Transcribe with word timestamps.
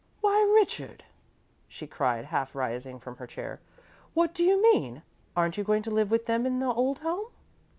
"Why, 0.19 0.41
Richard!" 0.55 1.03
she 1.67 1.85
cried, 1.85 2.25
half 2.25 2.55
rising 2.55 2.99
from 2.99 3.17
her 3.17 3.27
chair; 3.27 3.59
"what 4.15 4.33
do 4.33 4.43
you 4.43 4.59
mean? 4.59 5.03
Aren't 5.37 5.57
you 5.59 5.63
going 5.63 5.83
to 5.83 5.91
live 5.91 6.09
with 6.09 6.25
them 6.25 6.47
in 6.47 6.57
the 6.57 6.65
old 6.73 6.97
home?" 7.01 7.27